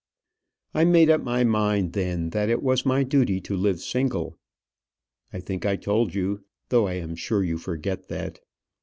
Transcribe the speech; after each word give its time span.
I 0.73 0.83
made 0.83 1.11
up 1.11 1.21
my 1.21 1.43
mind 1.43 1.93
then 1.93 2.31
that 2.31 2.49
it 2.49 2.63
was 2.63 2.87
my 2.87 3.03
duty 3.03 3.39
to 3.41 3.55
live 3.55 3.79
single. 3.79 4.39
I 5.31 5.39
think 5.39 5.63
I 5.63 5.75
told 5.75 6.15
you, 6.15 6.43
though 6.69 6.87
I 6.87 6.93
am 6.93 7.13
sure 7.15 7.43
you 7.43 7.59
forget 7.59 8.07
that. 8.07 8.39